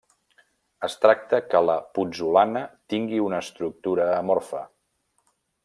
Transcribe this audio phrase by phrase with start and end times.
[0.87, 2.63] Es tracta que la putzolana
[2.95, 4.65] tingui una estructura amorfa.